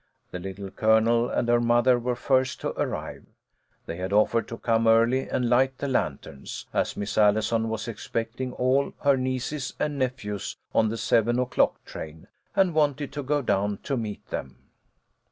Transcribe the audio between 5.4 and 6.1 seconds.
light the